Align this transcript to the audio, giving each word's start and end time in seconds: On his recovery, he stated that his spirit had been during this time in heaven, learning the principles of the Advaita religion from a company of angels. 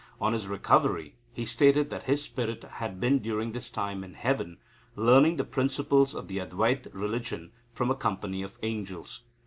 On 0.19 0.33
his 0.33 0.47
recovery, 0.47 1.13
he 1.31 1.45
stated 1.45 1.91
that 1.91 2.05
his 2.05 2.23
spirit 2.23 2.63
had 2.63 2.99
been 2.99 3.19
during 3.19 3.51
this 3.51 3.69
time 3.69 4.03
in 4.03 4.15
heaven, 4.15 4.57
learning 4.95 5.35
the 5.37 5.43
principles 5.43 6.15
of 6.15 6.27
the 6.27 6.39
Advaita 6.39 6.89
religion 6.91 7.51
from 7.71 7.91
a 7.91 7.95
company 7.95 8.41
of 8.41 8.57
angels. 8.63 9.21